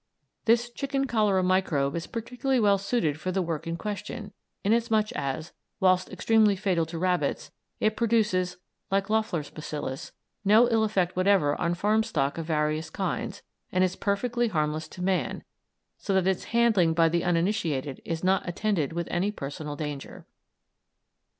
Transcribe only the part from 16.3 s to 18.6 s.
handling by the uninitiated is not